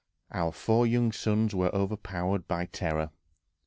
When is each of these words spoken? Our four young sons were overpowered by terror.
Our 0.31 0.51
four 0.51 0.87
young 0.87 1.11
sons 1.11 1.53
were 1.53 1.69
overpowered 1.75 2.47
by 2.47 2.65
terror. 2.65 3.11